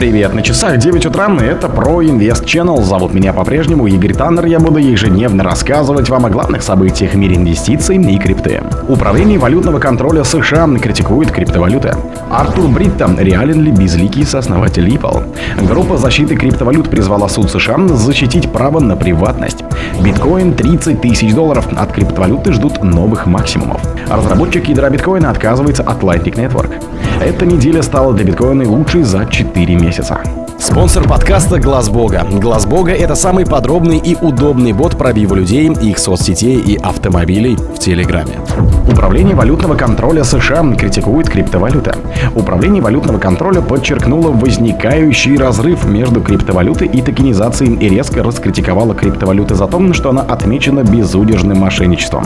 Привет, 0.00 0.32
на 0.32 0.40
часах 0.40 0.78
9 0.78 1.04
утра, 1.04 1.28
и 1.42 1.44
это 1.44 1.68
про 1.68 2.02
Инвест 2.02 2.42
Channel. 2.44 2.80
Зовут 2.82 3.12
меня 3.12 3.34
по-прежнему 3.34 3.86
Игорь 3.86 4.14
Таннер. 4.14 4.46
Я 4.46 4.58
буду 4.58 4.78
ежедневно 4.78 5.44
рассказывать 5.44 6.08
вам 6.08 6.24
о 6.24 6.30
главных 6.30 6.62
событиях 6.62 7.12
в 7.12 7.16
мире 7.18 7.36
инвестиций 7.36 7.98
и 7.98 8.18
крипты. 8.18 8.62
Управление 8.88 9.38
валютного 9.38 9.78
контроля 9.78 10.24
США 10.24 10.66
критикует 10.80 11.30
криптовалюты. 11.30 11.94
Артур 12.30 12.68
Бритта, 12.68 13.10
реален 13.18 13.62
ли 13.62 13.72
безликий 13.72 14.24
сооснователь 14.24 14.86
Ripple? 14.86 15.66
Группа 15.66 15.96
защиты 15.96 16.36
криптовалют 16.36 16.88
призвала 16.88 17.28
суд 17.28 17.50
США 17.50 17.76
защитить 17.88 18.52
право 18.52 18.78
на 18.78 18.94
приватность. 18.94 19.64
Биткоин 20.00 20.54
30 20.54 21.00
тысяч 21.00 21.34
долларов. 21.34 21.66
От 21.76 21.92
криптовалюты 21.92 22.52
ждут 22.52 22.84
новых 22.84 23.26
максимумов. 23.26 23.80
Разработчик 24.08 24.68
ядра 24.68 24.90
биткоина 24.90 25.30
отказывается 25.30 25.82
от 25.82 26.02
Lightning 26.02 26.36
Network. 26.36 26.70
Эта 27.20 27.44
неделя 27.44 27.82
стала 27.82 28.14
для 28.14 28.24
биткоина 28.24 28.68
лучшей 28.68 29.02
за 29.02 29.26
4 29.26 29.74
месяца. 29.74 30.20
Спонсор 30.60 31.08
подкаста 31.08 31.58
Глаз 31.58 31.88
Бога. 31.88 32.26
Глаз 32.30 32.66
Бога 32.66 32.92
это 32.92 33.14
самый 33.14 33.46
подробный 33.46 33.96
и 33.96 34.14
удобный 34.14 34.74
бот 34.74 34.98
пробива 34.98 35.34
людей, 35.34 35.72
их 35.72 35.98
соцсетей 35.98 36.60
и 36.60 36.76
автомобилей 36.76 37.56
в 37.56 37.78
Телеграме. 37.78 38.34
Управление 38.86 39.34
валютного 39.34 39.74
контроля 39.74 40.22
США 40.22 40.62
критикует 40.74 41.30
криптовалюты. 41.30 41.92
Управление 42.34 42.82
валютного 42.82 43.18
контроля 43.18 43.62
подчеркнуло 43.62 44.32
возникающий 44.32 45.38
разрыв 45.38 45.86
между 45.86 46.20
криптовалютой 46.20 46.88
и 46.88 47.00
токенизацией 47.00 47.76
и 47.76 47.88
резко 47.88 48.22
раскритиковало 48.22 48.94
криптовалюты 48.94 49.54
за 49.54 49.66
то, 49.66 49.92
что 49.94 50.10
она 50.10 50.20
отмечена 50.20 50.82
безудержным 50.82 51.58
мошенничеством. 51.58 52.24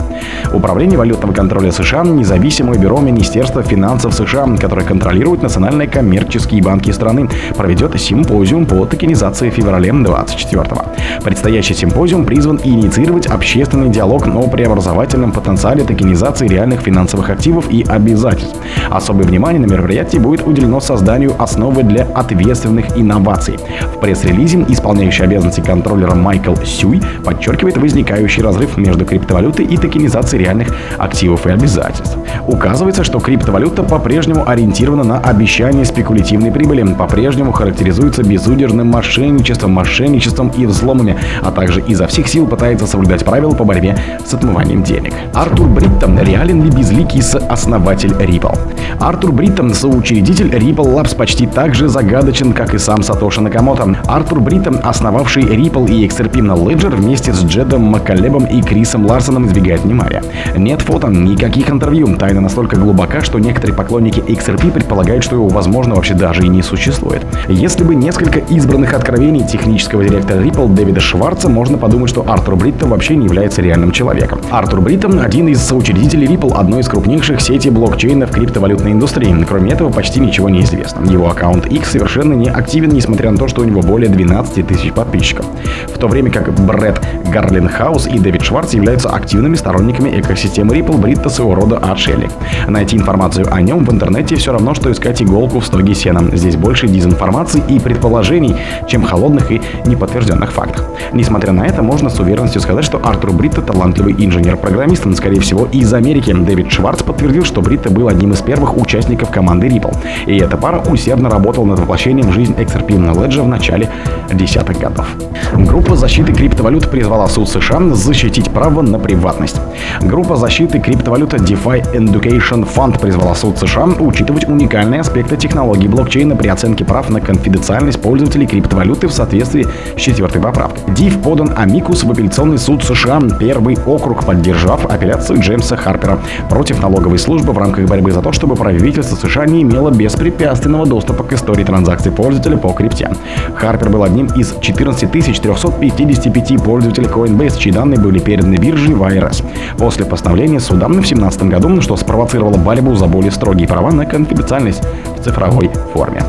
Управление 0.51 0.97
валютного 0.97 1.31
контроля 1.31 1.71
США– 1.71 2.03
независимое 2.03 2.77
бюро 2.77 2.99
Министерства 2.99 3.63
финансов 3.63 4.13
США, 4.13 4.45
которое 4.59 4.85
контролирует 4.85 5.41
национальные 5.41 5.87
коммерческие 5.87 6.61
банки 6.61 6.91
страны, 6.91 7.29
проведет 7.55 7.95
симпозиум 8.25 8.65
по 8.65 8.85
токенизации 8.85 9.49
в 9.49 9.53
феврале 9.53 9.89
24-го. 9.89 10.83
Предстоящий 11.23 11.75
симпозиум 11.75 12.25
призван 12.25 12.59
инициировать 12.63 13.27
общественный 13.27 13.89
диалог 13.89 14.27
о 14.27 14.47
преобразовательном 14.47 15.31
потенциале 15.31 15.83
токенизации 15.83 16.47
реальных 16.47 16.81
финансовых 16.81 17.29
активов 17.29 17.69
и 17.69 17.83
обязательств. 17.83 18.57
Особое 18.89 19.25
внимание 19.25 19.61
на 19.61 19.71
мероприятии 19.71 20.17
будет 20.17 20.47
уделено 20.47 20.79
созданию 20.79 21.35
основы 21.37 21.83
для 21.83 22.07
ответственных 22.15 22.97
инноваций. 22.97 23.59
В 23.95 23.99
пресс-релизе 23.99 24.65
исполняющий 24.69 25.23
обязанности 25.23 25.61
контроллера 25.61 26.15
Майкл 26.15 26.55
Сюй 26.63 27.01
подчеркивает 27.23 27.77
возникающий 27.77 28.41
разрыв 28.41 28.77
между 28.77 29.05
криптовалютой 29.05 29.65
и 29.65 29.77
токенизацией 29.77 30.43
реальных 30.43 30.75
активов 30.97 31.45
и 31.45 31.51
обязательств. 31.51 32.17
Указывается, 32.47 33.03
что 33.03 33.19
криптовалюта 33.19 33.83
по-прежнему 33.83 34.47
ориентирована 34.47 35.03
на 35.03 35.19
обещание 35.19 35.85
спекулятивной 35.85 36.51
прибыли, 36.51 36.83
по-прежнему 36.93 37.51
характеризуется 37.51 38.23
безудержным 38.23 38.87
мошенничеством, 38.87 39.71
мошенничеством 39.71 40.49
и 40.49 40.65
взломами, 40.65 41.17
а 41.41 41.51
также 41.51 41.81
изо 41.81 42.07
всех 42.07 42.27
сил 42.27 42.47
пытается 42.47 42.87
соблюдать 42.87 43.25
правила 43.25 43.51
по 43.51 43.63
борьбе 43.63 43.97
с 44.25 44.33
отмыванием 44.33 44.83
денег. 44.83 45.13
Артур 45.33 45.67
Бритто 45.67 46.19
реален 46.19 46.63
ли 46.63 46.69
безликий 46.69 47.21
основатель 47.49 48.11
Ripple? 48.11 48.57
Артур 48.99 49.31
Бритто, 49.31 49.73
соучредитель 49.73 50.47
Ripple 50.47 50.95
Labs, 50.95 51.15
почти 51.15 51.47
так 51.47 51.75
же 51.75 51.87
загадочен, 51.87 52.53
как 52.53 52.73
и 52.73 52.77
сам 52.77 53.03
Сатоши 53.03 53.41
Накамото. 53.41 53.97
Артур 54.05 54.39
Бритто, 54.39 54.79
основавший 54.83 55.43
Ripple 55.43 55.89
и 55.91 56.07
XRP 56.07 56.41
на 56.41 56.53
Ledger 56.53 56.95
вместе 56.95 57.33
с 57.33 57.43
Джедом 57.43 57.81
Маккалебом 57.83 58.45
и 58.45 58.61
Крисом 58.61 59.05
Ларсоном 59.05 59.47
избегает 59.47 59.81
внимания. 59.81 60.23
Нет 60.55 60.81
фото, 60.81 61.07
никаких 61.07 61.69
интервью, 61.69 62.07
тайна 62.25 62.41
настолько 62.41 62.75
глубока, 62.75 63.21
что 63.21 63.37
некоторые 63.37 63.77
поклонники 63.77 64.19
XRP 64.19 64.71
предполагают, 64.71 65.23
что 65.23 65.35
его, 65.35 65.47
возможно, 65.47 65.93
вообще 65.93 66.15
даже 66.15 66.43
и 66.43 66.47
не 66.47 66.63
существует. 66.63 67.23
Если 67.47 67.83
бы 67.83 67.93
несколько 67.93 68.39
избранных 68.39 68.95
откровений 68.95 69.45
технического 69.45 70.03
директора 70.03 70.41
Ripple 70.41 70.73
Дэвида 70.73 71.01
Шварца, 71.01 71.49
можно 71.49 71.77
подумать, 71.77 72.09
что 72.09 72.25
Артур 72.27 72.55
Бриттон 72.55 72.89
вообще 72.89 73.15
не 73.15 73.25
является 73.25 73.61
реальным 73.61 73.91
человеком. 73.91 74.39
Артур 74.49 74.81
Бриттон– 74.81 75.19
один 75.23 75.49
из 75.49 75.61
соучредителей 75.61 76.25
Ripple, 76.25 76.55
одной 76.55 76.81
из 76.81 76.87
крупнейших 76.87 77.39
сетей 77.41 77.69
блокчейна 77.69 78.25
в 78.25 78.31
криптовалютной 78.31 78.93
индустрии. 78.93 79.45
Кроме 79.47 79.73
этого, 79.73 79.91
почти 79.91 80.19
ничего 80.19 80.49
не 80.49 80.61
известно. 80.61 81.05
Его 81.05 81.29
аккаунт 81.29 81.67
X 81.67 81.91
совершенно 81.91 82.33
не 82.33 82.49
активен, 82.49 82.89
несмотря 82.89 83.29
на 83.29 83.37
то, 83.37 83.47
что 83.47 83.61
у 83.61 83.65
него 83.65 83.81
более 83.81 84.09
12 84.09 84.65
тысяч 84.65 84.91
подписчиков. 84.91 85.45
В 85.93 85.99
то 85.99 86.07
время 86.07 86.31
как 86.31 86.51
Брэд 86.51 86.99
Гарлинхаус 87.31 88.07
и 88.07 88.17
Дэвид 88.17 88.41
Шварц 88.41 88.73
являются 88.73 89.09
активными 89.09 89.53
сторонниками 89.53 90.19
экосистемы 90.19 90.75
Ripple, 90.75 90.97
Бритта 90.97 91.29
своего 91.29 91.53
рода 91.53 91.77
отшельник. 92.05 92.31
Найти 92.67 92.97
информацию 92.97 93.47
о 93.51 93.61
нем 93.61 93.83
в 93.85 93.91
интернете 93.91 94.35
все 94.35 94.51
равно, 94.51 94.73
что 94.73 94.91
искать 94.91 95.21
иголку 95.21 95.59
в 95.59 95.65
стоге 95.65 95.95
сена. 95.95 96.23
Здесь 96.33 96.55
больше 96.55 96.87
дезинформации 96.87 97.63
и 97.67 97.79
предположений, 97.79 98.55
чем 98.87 99.03
холодных 99.03 99.51
и 99.51 99.61
неподтвержденных 99.85 100.51
фактов. 100.51 100.85
Несмотря 101.13 101.51
на 101.51 101.65
это, 101.65 101.81
можно 101.81 102.09
с 102.09 102.19
уверенностью 102.19 102.61
сказать, 102.61 102.85
что 102.85 102.99
Артур 103.03 103.31
Бритта 103.33 103.61
талантливый 103.61 104.15
инженер-программист, 104.17 105.05
скорее 105.15 105.39
всего, 105.39 105.65
из 105.65 105.93
Америки. 105.93 106.33
Дэвид 106.33 106.71
Шварц 106.71 107.01
подтвердил, 107.01 107.43
что 107.43 107.61
Бритта 107.61 107.89
был 107.89 108.07
одним 108.07 108.33
из 108.33 108.41
первых 108.41 108.77
участников 108.77 109.31
команды 109.31 109.67
Ripple. 109.67 109.95
И 110.27 110.37
эта 110.37 110.57
пара 110.57 110.79
усердно 110.79 111.29
работала 111.29 111.65
над 111.65 111.79
воплощением 111.79 112.29
в 112.29 112.33
жизнь 112.33 112.53
XRP 112.53 112.87
Ledger 112.87 113.43
в 113.43 113.47
начале 113.47 113.89
десятых 114.33 114.79
годов. 114.79 115.07
Группа 115.53 115.95
защиты 115.95 116.33
криптовалют 116.33 116.89
призвала 116.89 117.27
суд 117.27 117.49
США 117.49 117.79
защитить 117.93 118.51
право 118.51 118.81
на 118.81 118.99
приватность. 118.99 119.57
Группа 120.01 120.35
защиты 120.35 120.79
криптовалюты 120.79 121.37
DeFi 121.37 121.94
Education 121.95 122.67
Fund 122.67 122.99
призвала 122.99 123.33
суд 123.35 123.57
США 123.57 123.85
учитывать 123.85 124.47
уникальные 124.47 125.01
аспекты 125.01 125.37
технологии 125.37 125.87
блокчейна 125.87 126.35
при 126.35 126.47
оценке 126.47 126.83
прав 126.83 127.09
на 127.09 127.21
конфиденциальность 127.21 128.01
пользователей 128.01 128.47
криптовалюты 128.47 129.07
в 129.07 129.13
соответствии 129.13 129.65
с 129.97 130.01
четвертой 130.01 130.41
поправкой. 130.41 130.81
DIF 130.93 131.21
подан 131.21 131.53
амикус 131.55 132.03
в 132.03 132.11
апелляционный 132.11 132.57
суд 132.57 132.83
США, 132.83 133.21
первый 133.39 133.77
округ, 133.85 134.25
поддержав 134.25 134.85
апелляцию 134.85 135.39
Джеймса 135.39 135.77
Харпера 135.77 136.19
против 136.49 136.81
налоговой 136.81 137.19
службы 137.19 137.53
в 137.53 137.57
рамках 137.57 137.87
борьбы 137.87 138.11
за 138.11 138.21
то, 138.21 138.31
чтобы 138.31 138.55
правительство 138.55 139.15
США 139.15 139.45
не 139.45 139.61
имело 139.61 139.91
беспрепятственного 139.91 140.85
доступа 140.85 141.23
к 141.23 141.33
истории 141.33 141.63
транзакций 141.63 142.11
пользователя 142.11 142.57
по 142.57 142.73
крипте. 142.73 143.09
Харпер 143.55 143.89
был 143.89 144.03
одним 144.03 144.27
из 144.27 144.55
14 144.59 145.11
355 145.11 146.63
пользователей 146.63 147.07
Coinbase, 147.07 147.57
чьи 147.57 147.71
данные 147.71 147.99
были 147.99 148.19
переданы 148.19 148.55
бирже 148.55 148.93
в 148.93 149.03
IRS. 149.03 149.43
После 149.77 150.05
постановления 150.05 150.59
суда 150.59 150.87
в 150.87 150.91
2017 150.91 151.43
году, 151.43 151.69
что 151.85 151.95
спровоцировало 151.97 152.57
борьбу 152.57 152.95
за 152.95 153.05
более 153.05 153.29
строгие 153.29 153.67
права 153.67 153.91
на 153.91 154.07
конфиденциальность 154.07 154.81
цифровой 155.25 155.69
форме. 155.93 156.23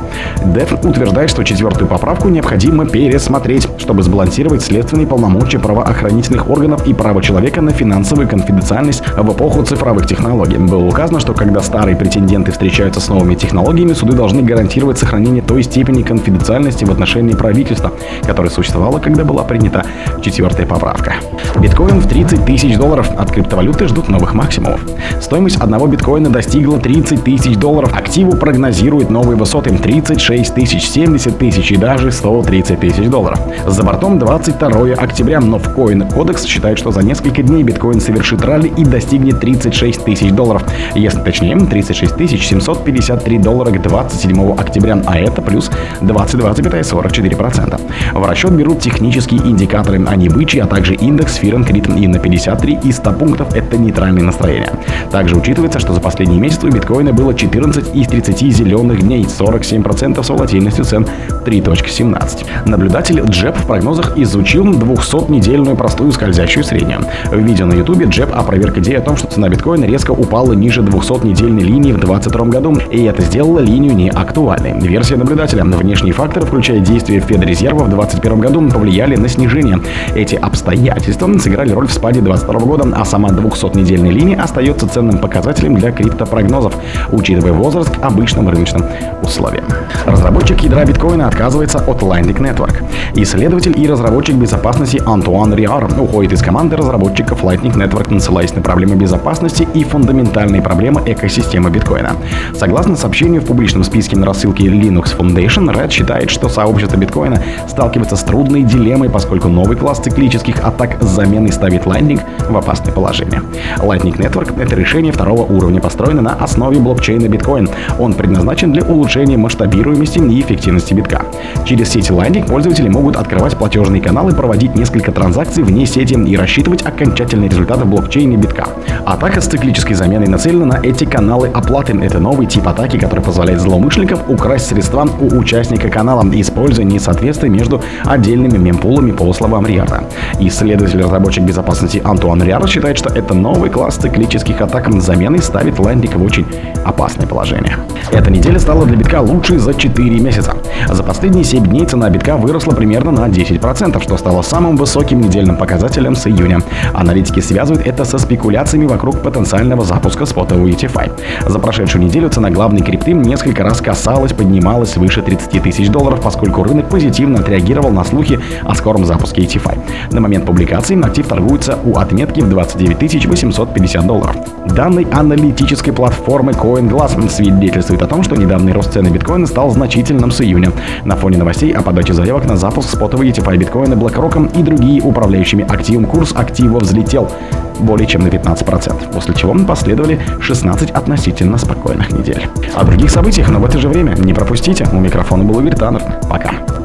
Деф 0.45 0.73
утверждает, 0.73 1.31
что 1.31 1.45
четвертую 1.45 1.89
поправку 1.89 2.29
необходимо 2.29 2.87
пересмотреть, 2.87 3.69
чтобы 3.79 4.03
сбалансировать 4.03 4.63
следственные 4.63 5.07
полномочия 5.07 5.59
правоохранительных 5.59 6.49
органов 6.49 6.87
и 6.87 6.95
право 6.95 7.23
человека 7.23 7.61
на 7.61 7.71
финансовую 7.71 8.29
конфиденциальность 8.29 9.03
в 9.17 9.33
эпоху 9.33 9.63
цифровых 9.63 10.07
технологий. 10.07 10.57
Было 10.57 10.85
указано, 10.85 11.21
что 11.21 11.35
когда 11.35 11.61
старые 11.61 11.97
претенденты 11.97 12.53
встречаются 12.53 13.01
с 13.01 13.09
новыми 13.09 13.35
технологиями, 13.35 13.93
суды 13.93 14.17
должны 14.17 14.43
гарантировать 14.43 14.99
сохранение 14.99 15.43
той 15.43 15.63
степени 15.63 16.03
конфиденциальности 16.03 16.85
в 16.85 16.91
отношении 16.91 17.35
правительства, 17.35 17.93
которая 18.25 18.51
существовала, 18.51 18.99
когда 18.99 19.25
была 19.25 19.45
принята 19.45 19.85
четвертая 20.23 20.67
поправка. 20.67 21.15
Биткоин 21.61 22.01
в 22.01 22.09
30 22.09 22.45
тысяч 22.45 22.77
долларов. 22.77 23.11
От 23.17 23.31
криптовалюты 23.31 23.89
ждут 23.89 24.09
новых 24.09 24.35
максимумов. 24.35 24.81
Стоимость 25.21 25.57
одного 25.57 25.87
биткоина 25.87 26.31
достигла 26.31 26.79
30 26.79 27.25
тысяч 27.25 27.57
долларов. 27.57 27.93
Активу 27.95 28.37
прогнозируют 28.37 28.86
новые 28.87 29.37
высоты 29.37 29.77
36 29.77 30.55
тысяч, 30.55 30.89
70 30.89 31.39
тысяч 31.39 31.73
и 31.73 31.77
даже 31.77 32.13
130 32.13 32.79
тысяч 32.79 33.09
долларов. 33.09 33.41
За 33.67 33.83
бортом 33.83 34.19
22 34.19 34.93
октября, 34.95 35.41
но 35.41 35.59
в 35.59 35.77
Coin 35.77 36.09
Codex 36.09 36.47
считает, 36.47 36.79
что 36.79 36.93
за 36.93 37.03
несколько 37.03 37.43
дней 37.43 37.65
биткоин 37.65 38.01
совершит 38.01 38.45
ралли 38.45 38.73
и 38.77 38.85
достигнет 38.85 39.41
36 39.41 40.05
тысяч 40.05 40.31
долларов. 40.31 40.63
Если 40.95 41.21
точнее, 41.21 41.57
36 41.57 42.15
тысяч 42.15 42.47
753 42.47 43.39
доллара 43.39 43.73
к 43.73 43.83
27 43.83 44.53
октября, 44.53 45.03
а 45.05 45.19
это 45.19 45.43
плюс 45.43 45.69
22,44%. 46.01 47.81
В 48.13 48.25
расчет 48.25 48.53
берут 48.53 48.81
технические 48.81 49.41
индикаторы, 49.41 50.05
они 50.07 50.29
бычьи, 50.29 50.61
а 50.61 50.67
также 50.67 50.95
индекс 50.95 51.35
Фиренкрит 51.35 51.89
и 51.89 52.07
на 52.07 52.21
53 52.21 52.79
из 52.85 52.97
100 52.99 53.13
пунктов 53.15 53.53
это 53.55 53.77
нейтральное 53.77 54.23
настроение. 54.23 54.71
Также 55.11 55.35
учитывается, 55.35 55.81
что 55.81 55.93
за 55.93 56.01
последние 56.01 56.41
месяцы 56.41 56.69
у 56.69 56.71
биткоина 56.71 57.13
было 57.13 57.35
14 57.35 57.93
из 57.93 58.07
30 58.07 58.55
зеленых 58.55 58.76
дней, 58.85 59.25
47% 59.25 60.23
с 60.23 60.29
волатильностью 60.29 60.85
цен 60.85 61.07
3.17. 61.45 62.47
Наблюдатель 62.67 63.21
Джеб 63.21 63.57
в 63.57 63.67
прогнозах 63.67 64.17
изучил 64.19 64.65
200-недельную 64.67 65.77
простую 65.77 66.13
скользящую 66.13 66.65
среднюю. 66.65 67.01
В 67.27 67.39
видео 67.39 67.67
на 67.67 67.75
ютубе 67.75 68.07
Джеб 68.07 68.31
опроверг 68.35 68.79
идею 68.79 68.99
о 68.99 69.03
том, 69.03 69.17
что 69.17 69.29
цена 69.29 69.49
биткоина 69.49 69.85
резко 69.85 70.11
упала 70.11 70.53
ниже 70.53 70.83
200-недельной 70.83 71.63
линии 71.63 71.93
в 71.93 72.01
2022 72.01 72.47
году, 72.47 72.77
и 72.91 73.05
это 73.05 73.23
сделало 73.23 73.61
линию 73.61 73.95
неактуальной. 73.95 74.79
Версия 74.81 75.17
наблюдателя. 75.17 75.65
Внешние 75.65 76.13
факторы, 76.13 76.47
включая 76.47 76.81
действия 76.81 77.21
Федрезерва 77.21 77.85
в 77.85 77.89
2021 77.89 78.41
году, 78.41 78.69
повлияли 78.71 79.17
на 79.17 79.29
снижение. 79.29 79.79
Эти 80.15 80.35
обстоятельства 80.35 81.27
сыграли 81.39 81.73
роль 81.73 81.87
в 81.87 81.93
спаде 81.93 82.21
2022 82.21 82.67
года, 82.67 82.97
а 82.97 83.05
сама 83.05 83.31
200-недельная 83.31 84.11
линия 84.11 84.41
остается 84.41 84.89
ценным 84.89 85.19
показателем 85.19 85.75
для 85.77 85.93
криптопрогнозов, 85.93 86.75
учитывая 87.13 87.53
возраст 87.53 87.91
к 87.91 88.05
обычному 88.05 88.51
рыночным 88.57 88.85
условиям. 89.23 89.65
Разработчик 90.07 90.61
ядра 90.63 90.85
биткоина 90.85 91.29
отказывается 91.29 91.79
от 91.79 92.03
Lightning 92.03 92.39
Network. 92.39 92.83
Исследователь 93.15 93.79
и 93.79 93.87
разработчик 93.87 94.37
безопасности 94.37 95.03
Антуан 95.05 95.55
Риар 95.55 95.87
уходит 95.99 96.33
из 96.33 96.43
команды 96.43 96.77
разработчиков 96.77 97.43
Lightning 97.43 97.75
Network, 97.75 98.19
ссылаясь 98.19 98.55
на 98.55 98.63
проблемы 98.63 98.97
безопасности 98.97 99.69
и 99.75 99.85
фундаментальные 99.85 100.63
проблемы 100.63 101.03
экосистемы 101.07 101.71
биткоина. 101.71 102.13
Согласно 102.55 102.97
сообщению 102.97 103.43
в 103.43 103.47
публичном 103.47 103.85
списке 103.85 104.17
на 104.17 104.27
рассылке 104.27 104.65
Linux 104.65 105.17
Foundation, 105.17 105.73
Red 105.75 105.91
считает, 105.91 106.31
что 106.31 106.49
сообщество 106.49 106.97
биткоина 106.97 107.43
сталкивается 107.69 108.17
с 108.17 108.23
трудной 108.23 108.63
дилеммой, 108.63 109.11
поскольку 109.11 109.49
новый 109.49 109.77
класс 109.77 109.99
циклических 109.99 110.65
атак 110.65 110.97
с 111.03 111.07
заменой 111.07 111.53
ставит 111.53 111.85
Lightning 111.85 112.21
в 112.49 112.57
опасное 112.57 112.93
положение. 112.93 113.43
Lightning 113.79 114.17
Network— 114.17 114.61
это 114.63 114.75
решение 114.75 115.13
второго 115.13 115.43
уровня, 115.43 115.81
построено 115.81 116.23
на 116.23 116.33
основе 116.35 116.79
блокчейна 116.79 117.29
биткоин. 117.29 117.69
Он 117.99 118.15
предназначен 118.15 118.46
для 118.55 118.83
улучшения 118.83 119.37
масштабируемости 119.37 120.19
и 120.19 120.41
эффективности 120.41 120.95
битка. 120.95 121.27
Через 121.65 121.91
сеть 121.91 122.11
Lightning 122.11 122.47
пользователи 122.47 122.89
могут 122.89 123.17
открывать 123.17 123.57
платежные 123.57 124.01
каналы, 124.01 124.33
проводить 124.33 124.75
несколько 124.75 125.13
транзакций 125.13 125.63
вне 125.63 125.85
сети 125.85 126.15
и 126.15 126.37
рассчитывать 126.37 126.83
окончательные 126.83 127.51
результаты 127.51 127.85
в 127.85 127.89
блокчейне 127.89 128.37
битка. 128.37 128.69
Атака 129.05 129.41
с 129.41 129.47
циклической 129.47 129.95
заменой 129.95 130.29
нацелена 130.29 130.65
на 130.65 130.81
эти 130.83 131.05
каналы 131.05 131.49
оплаты. 131.49 131.93
Это 132.01 132.19
новый 132.19 132.47
тип 132.47 132.67
атаки, 132.67 132.99
который 132.99 133.21
позволяет 133.21 133.61
злоумышленникам 133.61 134.21
украсть 134.29 134.67
средства 134.67 135.07
у 135.21 135.39
участника 135.39 135.89
канала, 135.89 136.25
используя 136.33 136.85
несоответствие 136.85 137.51
между 137.51 137.83
отдельными 138.05 138.57
мемпулами 138.57 139.13
по 139.13 139.31
словам 139.33 139.67
Риарда. 139.67 140.05
Исследователь-разработчик 140.41 141.45
безопасности 141.45 142.01
Антуан 142.03 142.43
Риард 142.43 142.69
считает, 142.69 142.97
что 142.97 143.11
это 143.11 143.35
новый 143.35 143.71
класс 143.71 143.97
циклических 143.97 144.61
атак 144.61 144.91
с 144.93 145.05
заменой 145.05 145.41
ставит 145.41 145.75
Lightning 145.75 146.17
в 146.17 146.23
очень 146.23 146.47
опасное 146.85 147.27
положение. 147.27 147.77
Эта 148.13 148.31
неделя 148.37 148.59
стала 148.59 148.85
для 148.85 148.97
битка 148.97 149.21
лучшей 149.21 149.59
за 149.59 149.73
4 149.75 150.21
месяца. 150.21 150.55
За 150.89 151.03
последние 151.03 151.45
7 151.45 151.67
дней 151.67 151.87
цена 151.87 152.11
битка 152.11 152.37
выросла 152.37 152.73
примерно 152.73 153.11
на 153.11 153.29
10%, 153.29 154.03
что 154.03 154.17
стало 154.17 154.43
самым 154.43 154.77
высоким 154.77 155.21
недельным 155.21 155.57
показателем 155.57 156.15
с 156.15 156.27
июня. 156.27 156.61
Аналитики 156.93 157.41
связывают 157.41 157.87
это 157.87 158.05
со 158.05 158.19
спекуляциями 158.19 158.87
вокруг 158.87 159.23
потенциального 159.23 159.85
запуска 159.85 160.27
спотового 160.27 160.67
ETFI. 160.67 161.11
За 161.49 161.59
прошедшую 161.59 162.05
неделю 162.05 162.29
цена 162.29 162.51
главной 162.51 162.83
крипты 162.83 163.13
несколько 163.13 163.63
раз 163.63 163.81
касалась, 163.81 164.33
поднималась 164.33 164.97
выше 164.97 165.23
30 165.23 165.63
тысяч 165.63 165.89
долларов, 165.89 166.21
поскольку 166.23 166.63
рынок 166.63 166.91
позитивно 166.91 167.41
отреагировал 167.41 167.91
на 167.91 168.05
слухи 168.05 168.39
о 168.65 168.75
скором 168.75 169.07
запуске 169.07 169.43
ETFI. 169.43 169.79
На 170.13 170.21
момент 170.21 170.45
публикации 170.45 171.03
актив 171.03 171.27
торгуется 171.27 171.79
у 171.85 171.97
отметки 171.97 172.41
в 172.41 172.49
29 172.49 173.27
850 173.27 174.07
долларов. 174.07 174.37
Данные 174.67 175.07
аналитической 175.11 175.93
платформы 175.93 176.53
CoinGlass 176.53 177.31
свидетельствует 177.31 178.03
о 178.03 178.07
том, 178.07 178.23
что 178.27 178.35
недавний 178.35 178.73
рост 178.73 178.93
цены 178.93 179.09
биткоина 179.09 179.47
стал 179.47 179.71
значительным 179.71 180.33
с 180.33 180.41
июня. 180.41 180.73
На 181.05 181.15
фоне 181.15 181.39
новостей 181.39 181.71
о 181.71 181.81
подаче 181.81 182.13
заявок 182.13 182.45
на 182.47 182.57
запуск 182.57 182.91
спотовой 182.91 183.29
ETFI 183.29 183.57
биткоина 183.57 183.95
BlackRock 183.95 184.59
и 184.59 184.63
другие 184.65 185.01
управляющими 185.01 185.65
активом 185.65 186.07
курс 186.07 186.33
актива 186.35 186.81
взлетел 186.81 187.31
более 187.79 188.09
чем 188.09 188.23
на 188.23 188.27
15%, 188.27 189.13
после 189.13 189.35
чего 189.35 189.55
последовали 189.65 190.21
16 190.41 190.91
относительно 190.91 191.57
спокойных 191.57 192.11
недель. 192.11 192.49
О 192.75 192.85
других 192.85 193.11
событиях, 193.11 193.49
но 193.49 193.61
в 193.61 193.65
это 193.65 193.79
же 193.79 193.89
время 193.89 194.17
не 194.17 194.35
пропустите. 194.35 194.89
У 194.93 194.99
микрофона 194.99 195.45
был 195.45 195.61
Игорь 195.61 195.77
Таннер. 195.77 196.03
Пока. 196.29 196.76